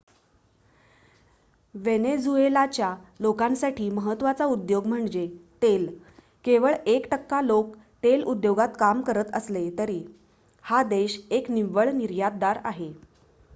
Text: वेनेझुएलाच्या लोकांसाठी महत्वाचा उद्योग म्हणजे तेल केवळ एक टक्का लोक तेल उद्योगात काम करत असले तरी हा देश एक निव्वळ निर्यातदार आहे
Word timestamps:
वेनेझुएलाच्या 1.75 2.95
लोकांसाठी 3.19 3.89
महत्वाचा 3.89 4.45
उद्योग 4.45 4.85
म्हणजे 4.87 5.27
तेल 5.61 5.87
केवळ 6.45 6.73
एक 6.85 7.07
टक्का 7.11 7.41
लोक 7.41 7.75
तेल 8.03 8.23
उद्योगात 8.25 8.69
काम 8.79 9.01
करत 9.01 9.35
असले 9.35 9.69
तरी 9.77 10.03
हा 10.63 10.81
देश 10.85 11.19
एक 11.31 11.51
निव्वळ 11.51 11.91
निर्यातदार 11.91 12.59
आहे 12.63 12.91